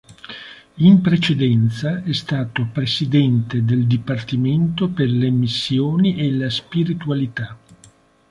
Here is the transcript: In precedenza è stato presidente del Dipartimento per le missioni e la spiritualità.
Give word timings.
In 0.77 0.99
precedenza 0.99 2.01
è 2.03 2.11
stato 2.13 2.67
presidente 2.73 3.63
del 3.63 3.85
Dipartimento 3.85 4.89
per 4.89 5.07
le 5.09 5.29
missioni 5.29 6.15
e 6.15 6.31
la 6.31 6.49
spiritualità. 6.49 7.55